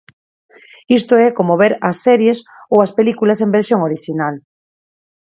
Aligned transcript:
Isto 0.99 1.13
é 1.25 1.27
como 1.37 1.59
ver 1.61 1.73
as 1.89 1.97
series 2.05 2.39
ou 2.73 2.77
as 2.85 2.91
películas 2.99 3.39
en 3.45 3.49
versión 3.57 3.79
orixinal. 3.89 4.35